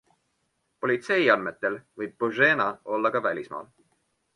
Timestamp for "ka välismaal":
3.19-3.75